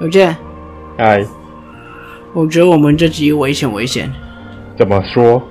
[0.00, 0.36] 有见，
[0.98, 1.24] 哎，
[2.32, 4.12] 我觉得我们这集危险危险。
[4.76, 5.42] 怎么说？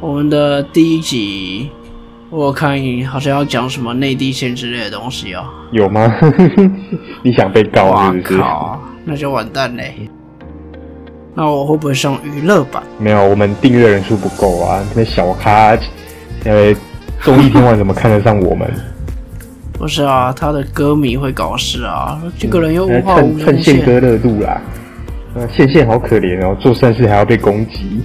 [0.00, 1.70] 我们的第一集，
[2.28, 5.44] 我看好像要讲什么内地线之类的东西哦。
[5.72, 6.14] 有吗？
[7.24, 8.38] 你想被告啊是不是？
[8.38, 10.08] 靠，那就完蛋嘞。
[11.34, 12.82] 那我会不会上娱乐版？
[12.98, 14.84] 没有，我们订阅人数不够啊。
[14.94, 15.76] 那小咖，
[16.44, 16.74] 呃，
[17.22, 18.70] 综艺天王怎么看得上我们？
[19.78, 22.20] 不是啊，他的歌迷会搞事啊。
[22.38, 24.60] 这个人又无话无趁宪哥热度啦。
[25.34, 28.00] 呃，宪宪好可怜哦，做善事还要被攻击。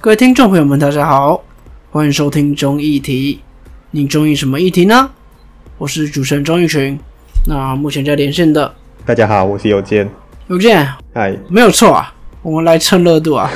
[0.00, 1.42] 各位听众朋友们，大家好，
[1.90, 3.40] 欢迎收听中议题。
[3.92, 5.10] 你中意什么议题呢？
[5.78, 6.98] 我是主持人钟义群。
[7.46, 8.74] 那目前在连线的
[9.06, 10.10] 大家好，我是有健。
[10.48, 12.12] 有见，嗨，没有错啊，
[12.42, 13.50] 我们来蹭热度啊。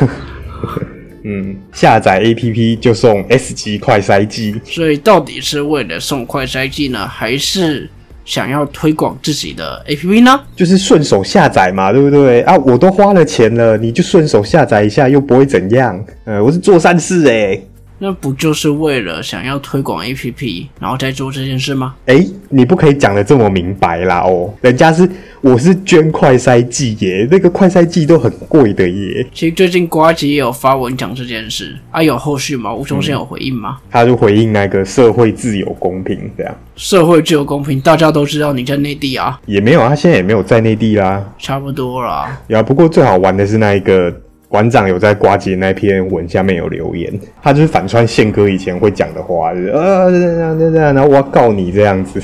[1.22, 4.58] 嗯，下载 APP 就送 S 级快筛机。
[4.64, 7.90] 所以到底是为了送快筛机呢，还是
[8.24, 10.40] 想要推广自己的 APP 呢？
[10.56, 12.56] 就是顺手下载嘛，对不对啊？
[12.56, 16.02] 我都花了钱了，你就顺手下载一下，又不会怎样。
[16.24, 17.60] 呃，我是做善事哎、
[17.98, 21.94] 那不就是为了想要推广 APP，然后再做这件事吗？
[22.06, 25.06] 哎、你不可以讲的这么明白啦哦，人家是
[25.40, 29.24] 我是捐快筛剂耶，那个快筛剂都很贵的耶。
[29.32, 32.74] 其实最近瓜吉也有发文讲这件事啊，有后续吗？
[32.74, 33.78] 吴宗宪有回应吗？
[33.90, 41.24] 他就回应那个社会自由公平这样，社会自由公平，大家都知道你在内地啊，也没有啊，他现在也没有在内地啦。
[41.38, 42.36] 差不多啦。
[42.48, 44.12] 呀，不过最好玩的是那一个
[44.48, 52.20] 馆长有在瓜姐那篇文下面有留言，他就是反串宪哥以前会讲的话，就是呃这样这样这样，然后我要告你这样子。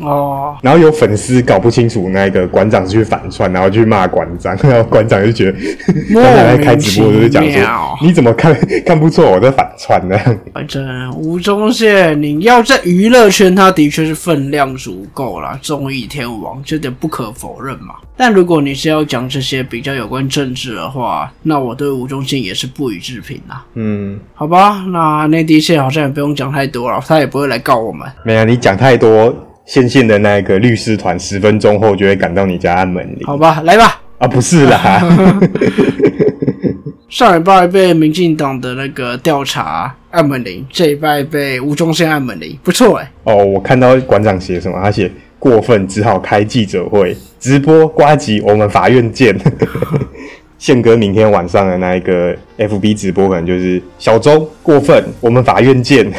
[0.00, 5.58] 哦，然后有粉丝搞不清楚那个馆长是去反串，然后去骂馆长， 然后馆长就觉得
[6.10, 10.18] 莫馆长在开直播就是讲说，你怎么看看不出我在反串呢？
[10.52, 17.94] 反正吴宗宪，你要在娱乐圈，他的确是分量足够啦，综艺天王，这点不可否认嘛。
[18.16, 23.64] 但如果你是要讲这些比较有关政治的话，那我对吴宗宪也是不予置评啦。
[23.74, 28.08] 嗯，好吧，那内地线好像也不用讲太多了，他也不会来告我们。
[28.24, 29.34] 没有，你讲太多，
[29.66, 34.00] 线线的那个律师团十分钟后就会赶到你家按门铃好吧，来吧。
[34.18, 35.02] 啊，不是啦，
[37.10, 43.10] 上礼拜被民进党的那个调查按门铃，这礼拜被吴宗宪按门铃，不错哎。
[43.24, 49.36] 哦，我看到馆长写什么，他写过分，只好开记者会直播瓜集，我们法院见。
[50.64, 56.10] 宪哥明天晚上的那一个 FB 直播，可能就是小周过分，我们法院见。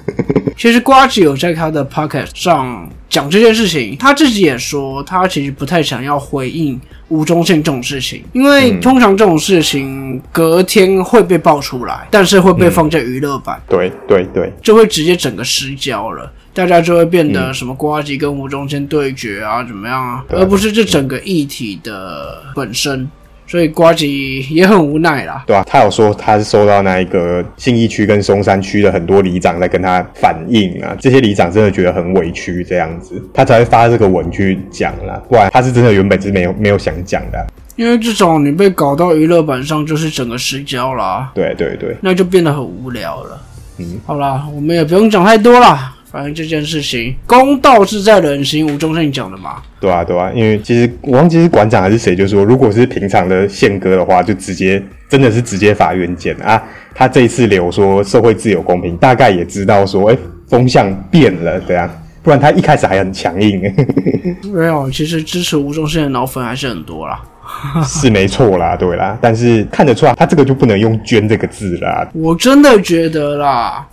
[0.58, 6.78] 其实瓜子有在他的 Pocket 上讲这件事情，他自己也说，他其实不太想要回应
[7.08, 16.30] 吴宗宪这种事情，因为通常这种事情隔天会被爆出来，但是会被放在娱乐版，对对对，就会直接整个失焦了。
[16.52, 23.08] 大家就会变得什么瓜吉跟吴宗宪对决啊，怎么样啊，而不是这整个议题的本身。
[23.46, 25.44] 所以瓜吉也很无奈啦。
[25.46, 37.46] 对啊，他有说他是收到那一个信义区跟松山区的很多里长在跟他反映啊，这些里长真的觉得很委屈这样子，他才会发这个文去讲啦，不然他是真的原本是没有没有想讲的啊、
[37.76, 41.30] 因为至少你被搞到娱乐版上，就是整个失焦啦。
[41.34, 43.40] 对对对，那就变得很无聊了。
[43.78, 49.60] 嗯，好啦，我们也不用讲太多啦，反正这件事情公道自在人心，吴宗宪讲的嘛。
[49.80, 56.62] 对啊对啊，因为其实我忘记是馆长还是谁就说，如果是平常的宪哥的话，就直接真的是直接法院见啊。
[56.94, 60.16] 他这一次留说社会自由公平，大概也知道说，哎、
[60.46, 61.90] 风向变了这样。
[62.22, 63.60] 不然他一开始还很强硬，
[64.54, 67.20] 没有，其实支持吴宗宪的脑粉还是很多啦。
[67.84, 72.08] 是没错啦，对啦，但是看得出来，他这个就不能用“捐”这个字啦。
[72.14, 73.84] 我真的觉得啦，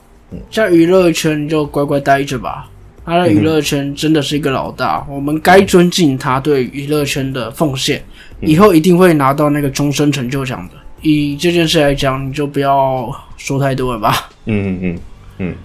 [0.50, 2.68] 在娱乐圈就乖乖待着吧。
[3.03, 8.02] 他在娱乐圈真的是一个老大，我们该尊敬他对娱乐圈的奉献，
[8.42, 10.75] 以后一定会拿到那个终身成就奖的。
[11.02, 14.30] 以这件事来讲，你就不要说太多了吧。
[14.45, 15.00] 嗯嗯嗯
[15.39, 15.56] 嗯，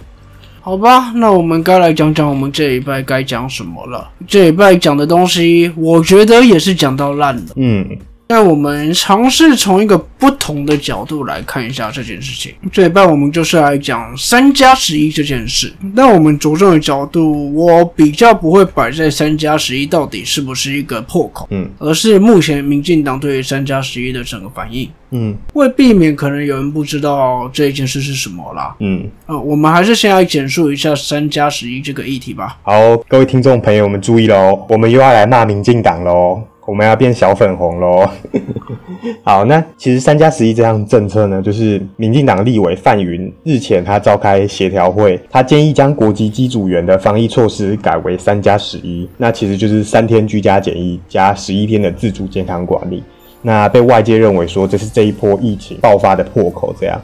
[0.61, 4.09] 好吧，那我们该来讲讲我们这一拜该讲什么了。
[4.27, 7.43] 这一拜讲的东西，我觉得也是讲到烂了。
[7.55, 7.87] 嗯
[8.29, 12.53] 那我们尝试从一个不同的角度来看一下这件事情。
[12.71, 15.71] 这一半我们就是来讲三加十一这件事。
[15.93, 24.89] 那我们着重的角度，我比较不会摆在三加十一到底是不是一个破口，嗯而是目前民进党对于三加十一的整个反应。
[25.11, 32.57] 嗯为避免可能有人不知道这一件事是什么啦，嗯，呃，我们还是先来简述一下三加十一这个议题吧。
[32.63, 36.41] 好，各位听众朋友们注意喽，我们又要来骂民进党喽。
[36.67, 38.05] 我们要变小粉红喽。
[39.23, 53.01] 好，那其实三加十一这项政策呢，就是民进党立委范云日前他召开协调会，他建议将国籍机组员的防疫措施改为三加十一，那其实就是三天居家检疫加十一天的自主健康管理。
[53.41, 56.99] 那被外界认为说这是这一波疫情爆发的破口，这样。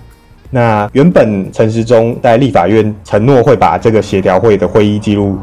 [0.50, 5.38] 那原本陈时中在立法院承诺会把这个协调会的会议记录，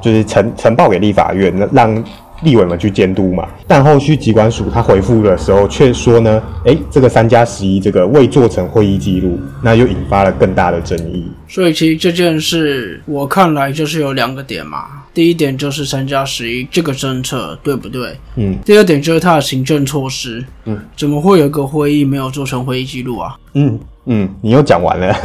[0.00, 2.04] 就是呈呈报给立法院，让
[2.42, 3.46] 立委们去监督嘛。
[3.66, 11.26] 但后续机关署他回复的时候却说呢，诶，这个三加十一这个未做成会议记录，那又引发了更大的争议。
[11.48, 14.84] 所以其实这件事我看来就是有两个点嘛。
[15.14, 18.14] 第一点就是三加十一这个政策对不对？
[18.34, 18.58] 嗯。
[18.64, 20.44] 第二点就是它的行政措施。
[20.66, 20.78] 嗯。
[20.96, 23.34] 怎么会有个会议没有做成会议记录啊？
[23.54, 23.78] 嗯。
[24.08, 25.16] 嗯，你又讲完了，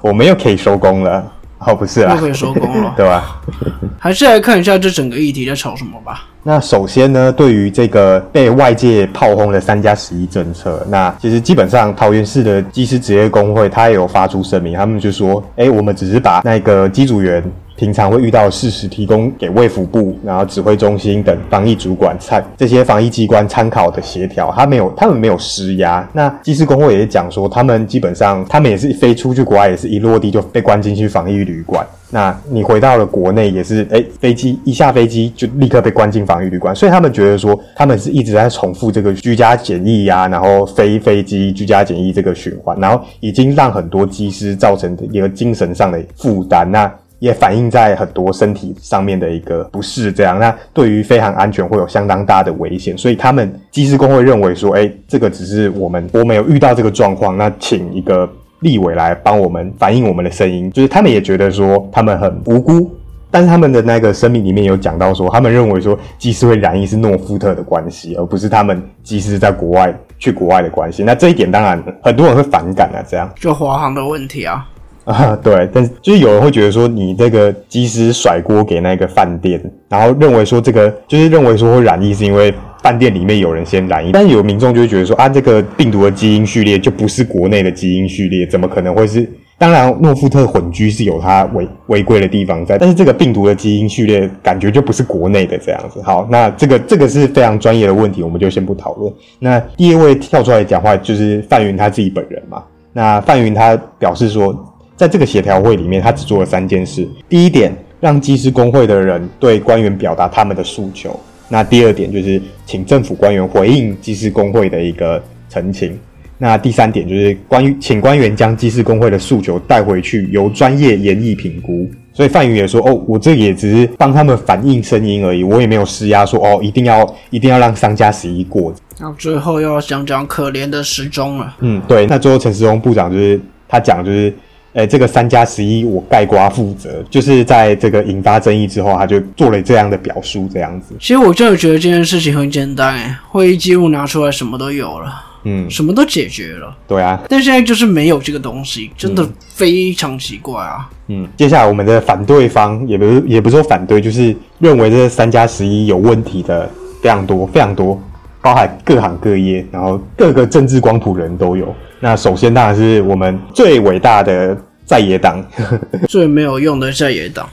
[0.00, 1.32] 我们又可以收工了。
[1.66, 3.40] 哦，不是啊，又可以收工了， 对吧？
[3.98, 6.26] 还是来看一下这整个议题在吵什么吧。
[6.44, 17.42] 那首先呢，对于这个被外界炮轰的三加十一政策，那其实基本上桃园市的技师职业工会，他也有发出声明，他们就说：，哎，我们只是把那个机组员。
[17.78, 26.06] 平常会遇到事实，提供给卫福部、然后指挥中心等防疫主管参这些防疫机关参考的协调，他没有，他们没有施压。
[26.12, 31.86] 那技师工会也讲说，他们基本上，他们也是飞出去国外，也是一落地就被关进去防疫旅馆。
[32.10, 36.74] 那你回到了国内，也是哎，飞机一下飞机就立刻被关进防疫旅馆。
[36.74, 46.68] 所以他们觉得说，他们是一直在重复这个居家检疫呀，然后飞飞机居家检疫这个循环，然后已经让很多机师造成一个精神上的负担。
[46.72, 50.38] 那也反映在很多身体上面的一个不适，这样。
[50.38, 58.28] 那对于飞航安全会有相当大的危险，所以他们机师工会认为说，哎，这个只是我们我们有遇到这个状况，那请一个
[58.60, 62.90] 立委来帮我们反映我们的声音，就是他们也觉得说他们很无辜，
[63.30, 73.28] 但是他们的那个声明里面有讲到说，他们认为说机师会染疫是诺夫特的关系，而不是他们机师在国外去国外的关系，那这一点当然很多人会反感啊，这样。
[73.36, 74.64] 就华航的问题啊。
[75.08, 79.58] 啊，对，但是就是有人会觉得说，你这个机师甩锅给那个饭店，
[79.88, 82.52] 然后认为说这个就是认为说会染疫是因为
[82.82, 89.26] 饭店里面有人先染疫，但是有民众就会觉得说啊，这个病毒的基因序列就不是国内的基因序列，怎么可能会是？
[89.56, 96.00] 当然，诺夫特混居是有它违违规的地方在，但是这个病毒的基因序列感觉就不是国内的这样子。
[96.02, 99.12] 好，那这个这个是非常专业的问题，我们就先不讨论。
[99.40, 102.62] 那第二位跳出来讲话就是范云他自己本人嘛。
[102.92, 104.67] 那范云他表示说。
[104.98, 107.08] 在这个协调会里面，他只做了三件事。
[107.28, 111.18] 第一点，让技师工会的人对官员表达他们的诉求。
[111.48, 115.96] 那第二点就是请政府官员回应技师工会的一个陈情。
[116.36, 121.88] 那第三点就是关于请官员将技师工会的诉求带回去，由专业研议评估。
[122.12, 131.54] 所以范宇也说：“哦，我这也只是帮他们反映声音而已，我也没有施压说哦，一定要一定要让商家十一过。”那最后要讲讲可怜的时钟了。
[131.60, 132.04] 嗯，对。
[132.08, 134.34] 那最后陈时中部长就是他讲就是。
[134.74, 140.94] 哎，这个三加十一，我盖瓜负责，就是在这个引发争议之后，他就做了这样的表述，这样子。
[141.00, 145.12] 其实我真的觉得这件事情很简单，哎，会议记录拿出来，什么都有了，
[145.44, 146.76] 嗯，什么都解决了。
[146.86, 150.88] 对啊，但现在就是没有这个东西，真的非常奇怪啊。
[151.08, 156.70] 嗯，接下来我们的反对方也不是也不是说反对，就是认为这三加十一有问题的
[157.02, 158.00] 非常多，非常多，
[158.48, 161.74] 包含各行各业，然后各个政治光谱人都有。
[162.00, 164.56] 那首先当然是我们最伟大的
[164.86, 165.44] 在野党，
[166.08, 167.46] 最没有用的在野党，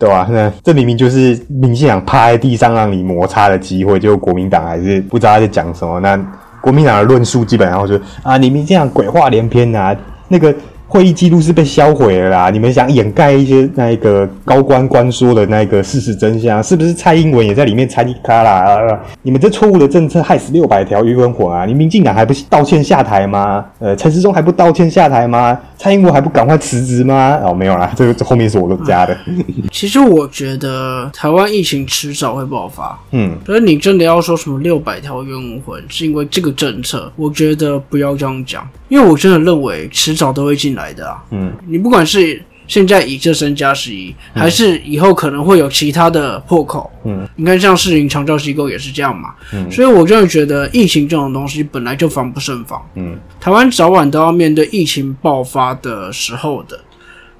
[0.00, 0.26] 对吧？
[0.28, 6.00] 那这明明就是民进党趴在地上让你摩擦的机会，就国民党还是不知道他在讲什么。
[6.00, 6.18] 那
[6.60, 9.96] 国民党的论述基本上就是啊，你民进党鬼话连篇啊，
[10.26, 10.52] 那个。
[10.88, 12.50] 会议记录是被销毁了啦！
[12.50, 18.98] 你们想掩盖一些那个高官官说的那个事实真相，是不是蔡英文也在里面参与卡啦？
[19.20, 21.66] 你们这错误的政策害死六百条鱼文混啊！
[21.66, 23.62] 你民进党还不道歉下台吗？
[23.78, 25.58] 呃，陈时中还不道歉下台吗？
[25.76, 27.38] 蔡英文还不赶快辞职吗？
[27.44, 29.14] 哦，没有啦，这个这后面是我加的。
[29.70, 32.98] 其实我觉得台湾疫情迟早会爆发。
[33.10, 40.78] 嗯，可是你真的要说什么六百条渔文混是因为这个政策，我觉得不要这样讲，因为我真的认为迟早都会进。
[40.78, 56.78] 来的啊，嗯，你不管是现在以这身加十一，还是以后可能会有其他的破口，嗯，你看像市营长照机构也是这样嘛，嗯，所以我真的觉得疫情这种东西本来就防不胜防，嗯，台湾早晚都要面对疫情爆发的时候的，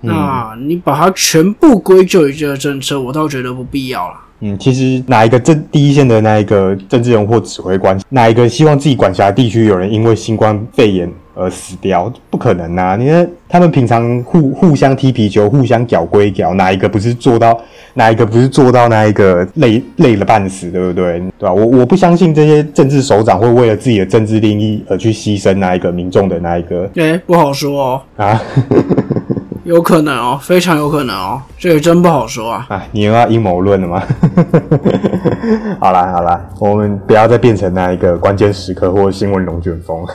[0.00, 4.14] 那你把它全部归咎于这个政策，我倒觉得不必要了。
[4.40, 11.12] 嗯，其实哪一个政第一线的那一个政治人或指挥官，哪一个希望自己管辖地区有人因为新冠肺炎？
[11.38, 12.96] 而死掉，不可能啊！
[12.96, 17.56] 你看他们平常互互相踢皮球，互相搅归搅，哪一个不是做到？
[17.94, 21.20] 哪一个不是做到那一个累累了半死，对不对？
[21.38, 21.52] 对吧？
[21.52, 28.42] 我我不相信这些政治首长会为了自己的政治利益而去牺牲那一个民众的那一个哎、不好说哦，啊
[29.64, 32.66] 有可能哦，非常有可能哦，这也真不好说啊。
[32.70, 32.84] 啊！
[32.90, 34.02] 你又要阴谋论了吗？
[35.78, 40.06] 好啦好啦，我们不要再变成那一个关键时刻或新闻龙卷风。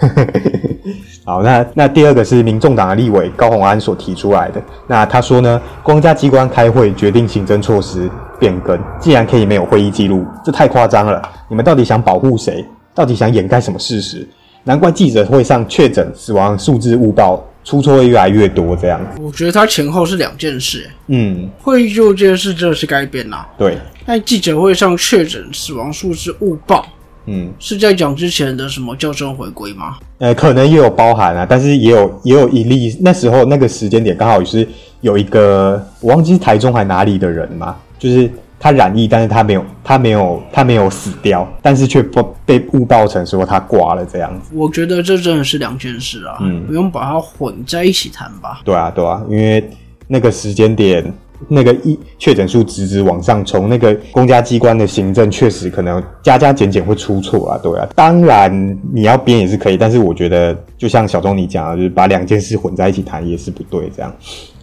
[1.26, 4.62] 好，那那第二个是民众党的立委高虹安所提出来的。
[4.88, 11.22] 那他说呢，公家机关开会决定行政措施变更，既然可以没有会议记录，这太夸张了。
[11.50, 12.66] 你们到底想保护谁？
[12.94, 14.28] 到底想掩盖什么事实？
[14.66, 19.00] 难怪记者会上确诊死亡数字误报，出错会越来越多这样。
[19.22, 23.48] 我觉得他前后是两件事，嗯，会议记录这件事真的是该变啦。
[23.58, 26.86] 对，在记者会上确诊死亡数字误报，
[27.26, 27.52] 嗯。
[27.60, 29.98] 是在讲之前的什么校正回归吗？
[30.20, 34.68] 呃，可能也有包含啊，但是也有也有一例，那时候那个时间点刚好也是
[35.02, 44.52] 有一个，我忘记是台中还哪里的人嘛，就是他染疫，但是他没有他没有他没有死掉，但是却不被误报成说他挂了这样子。
[44.54, 48.62] 我觉得这真的是两件事啊，嗯不用把它混在一起谈吧。
[48.64, 49.70] 对啊，对啊，因为
[50.08, 51.14] 那个时间点。
[51.48, 57.88] 那个一确诊数直直往上冲，那个公家机关的行政确实可能加加减减会出错啊，对啊。
[57.96, 63.90] 当然你要编也是可以，但是我觉得就像小钟你讲的，就是把两件事混在一起谈也是不对。
[63.96, 64.14] 这样，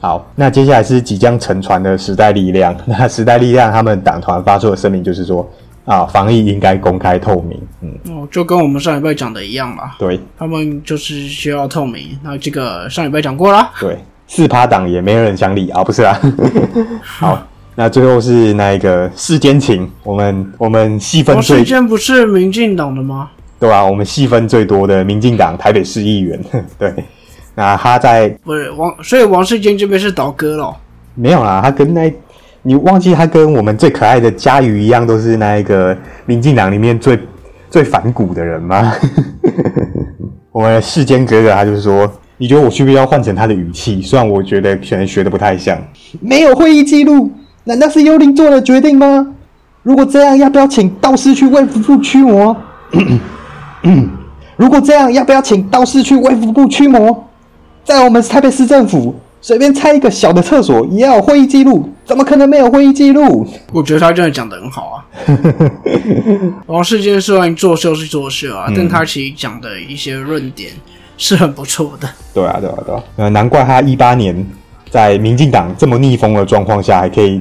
[0.01, 2.77] 好，那接下来是即将沉船的时代力量。
[2.87, 5.49] 那时代力量他们党团发出的声明就是说，
[5.85, 7.61] 啊，防疫应该公开透明。
[7.83, 12.19] 嗯，哦，就跟我们上礼拜讲的一样啦，对他们就是需要透明。
[12.23, 13.99] 那这个上礼拜讲过啦，对，
[14.33, 16.17] 四趴党也没有人想理啊，不是啊。
[17.03, 17.45] 好，
[17.75, 23.29] 那最后是那一个世间情，我们我们细分王最世间不是民进党的吗？
[23.59, 26.41] 对吧、我们细分最多的民进党台北市议员，
[26.79, 26.95] 对，
[27.57, 30.75] 那他在不是王，所以王世坚这边是倒戈了。
[31.17, 32.11] 没有啦，他跟那
[32.63, 35.95] 你忘记他跟我们最可爱的佳瑜一样，都是那一个
[36.25, 37.19] 民进党里面最
[37.69, 38.95] 最反骨的人吗？
[40.53, 44.01] 我们世间哥哥他就是说，你觉得我需不需要换成他的语气？
[44.01, 45.79] 虽然我觉得可能学的不太像。
[46.21, 47.31] 没有会议记录，
[47.65, 49.35] 难道是幽灵做的决定吗？
[49.83, 52.57] 如果这样，要不要请道士去卫福部驱魔？
[54.57, 57.29] 如果这样，要不要请道士去卫福部驱魔？
[57.85, 63.47] 在我们台北市政府，随便拆一个小的厕所也要有会议记录，怎么可能没有会议记录？
[63.73, 65.05] 我觉得他真的讲的很好啊。
[66.67, 70.71] 王世坚虽然作秀是作秀啊，但他其实讲的一些论点
[71.17, 72.09] 是很不错的。
[72.35, 74.47] 对啊，对啊，对啊，呃，难怪他一八年
[74.91, 77.41] 在民进党这么逆风的状况下，还可以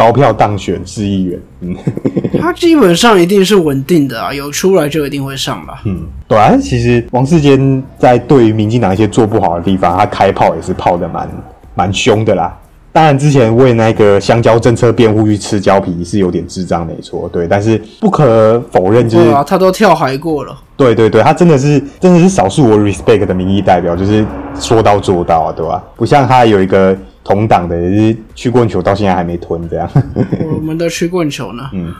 [0.00, 1.38] 高票当选市议员。
[1.60, 1.76] 嗯
[2.40, 5.82] 他基本上一定是稳定的啊，有出来就一定会上吧。
[5.84, 11.28] 嗯，对啊，其实王世坚在对于民进党一些做不好的地方，他开炮也是炮的蛮
[11.74, 12.56] 蛮凶的啦。
[12.92, 17.46] 当然，之前为那个香蕉政策辩护去吃胶皮是有点智障，没错，对。
[17.46, 20.56] 但是不可否认，就是对啊，他都跳海过了。
[20.76, 24.24] 对对对，他真的是真的是少数我 respect 的民意代表，就是
[24.58, 25.82] 说到做到啊，对吧？
[25.94, 29.90] 不像他有一个同党的，也是曲棍球到现在还没吞这样。
[30.54, 31.68] 我们的曲棍球呢？
[31.72, 31.92] 嗯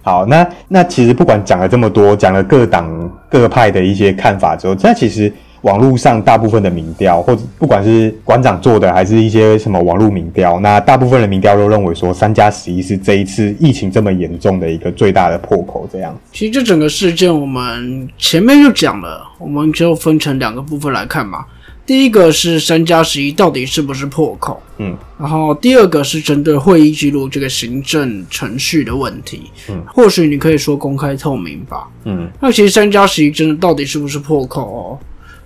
[0.00, 2.88] 好，那那其实不管讲了这么多，讲了各党
[3.28, 5.30] 各派的一些看法之后，那其实
[5.62, 16.16] 网络上大部分的民调，或者不管是馆长做的，还是一些什么网络民调，那大部分的民调都认为说，三加十一是这一次疫情这么严重的一个最大的破口，这样。
[16.32, 21.44] 其实这整个事件我们前面就讲了，我们就分成两个部分来看嘛。
[21.88, 31.88] 第一个是三加十一到底是不是破口，嗯，然后第二个是针对会议记录这个行政程序的问题，嗯，或许你可以说公开透明吧。
[32.04, 35.00] 嗯那其实三加十一真的到底是不是破口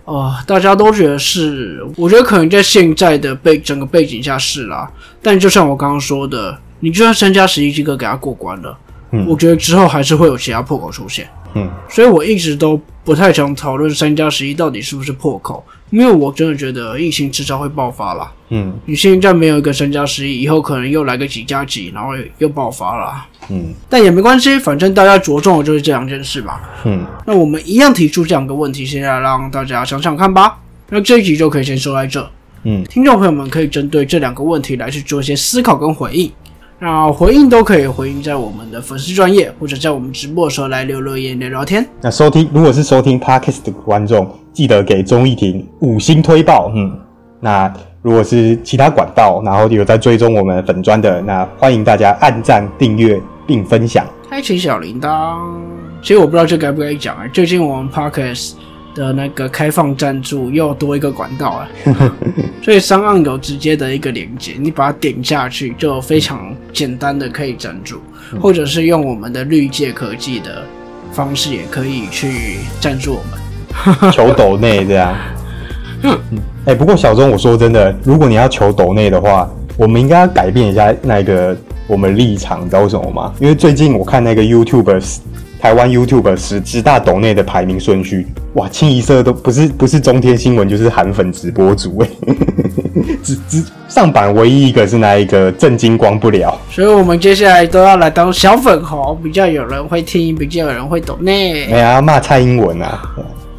[0.05, 0.13] 哦？
[0.13, 4.91] 呃，大家都觉得是，我觉得可能在现在的背整个背景下是啦。
[5.23, 8.77] 但就像我刚刚说的，你就算三加十一这个给他过关了，
[9.13, 11.29] 嗯我觉得之后还是会有其他破口出现。
[11.55, 18.33] 嗯所以我一直都不太想讨论三加十一到底是不是破口，因为我真的觉得疫情迟早会爆发啦。
[18.51, 23.27] 嗯你现在没有一个三加十一，以后可能又来个几加几，然后又爆发了。
[23.51, 26.71] 嗯但也没关系，反正大家着重的就是这两件事吧。
[26.85, 30.59] 嗯，那我们一样提出这两个问题，现在让大家想想看吧。
[30.91, 32.31] 那这一集就可以先说在这。
[32.65, 36.31] 嗯，听众朋友们可以针对这两个问题来去做一些思考跟回应。
[36.85, 41.87] 那回应都可以回应在我们的粉丝专业，或者在我们直播的时候来留留言聊聊天。
[42.01, 46.73] 那收听如果是收听 podcast 的观众，记得给钟义婷五星推爆。
[46.75, 46.93] 嗯，
[47.39, 47.73] 那
[48.03, 54.05] 如果是其他管道，然后有在追踪我们粉砖的，那欢迎大家按赞、订阅并分享。
[54.29, 55.39] 开启小铃铛。
[56.03, 58.55] 其实我不知道这该不该讲啊、最近我们 podcast
[58.95, 61.69] 的那个开放赞助又多一个管道啊，
[62.63, 68.01] 所以商岸有直接的一个连接，你把它点下去就非常简单的可以赞助，
[68.41, 70.63] 或者是用我们的绿界科技的
[71.13, 74.13] 方式也可以去赞助我们。
[74.13, 75.15] 求斗内这样。
[76.67, 81.57] 哎、不过小钟，我说真的，如果你要求斗内的话，我们应该要改变一下那个
[81.87, 83.33] 我们立场，你知道为什么吗？
[83.41, 85.01] 因为最近我看那个 YouTube
[85.63, 92.09] 台湾 YouTube 十十大斗内的排名顺序，哇，清一色都不是不是中天新闻，就是韩粉直播主哎，
[93.23, 101.67] 只只上榜唯一一个是那一个震惊光不了，所以我们接下来都要来当小粉红，比较有人会听，比较有人会懂内。
[101.71, 103.01] 哎呀，骂蔡英文啊，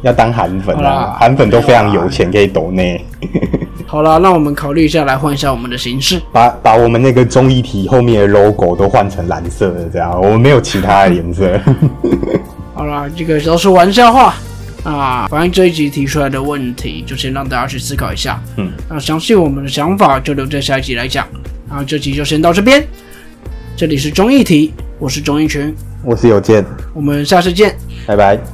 [0.04, 3.02] 要当韩粉啊，韩粉都非常有钱，可以抖内。
[3.86, 6.20] 好了，那我们考虑一下，来换一下我们的形式。
[6.30, 11.58] 把把我们那个综艺体后面的 logo 都换成蓝色的，这样我们没有其他的颜色。
[12.74, 14.34] 好了，这个都是玩笑话
[14.84, 15.26] 啊。
[15.30, 18.38] 反正这一集提出来的问题，就先让大家去思考一下。
[18.58, 21.26] 嗯，那详细我们的想法就留在下一集来讲。
[21.66, 22.84] 然后这集就先到这边。
[23.74, 27.74] 这里是综艺题，我是综艺群，我是有健，我们下次见。
[28.06, 28.53] 拜拜。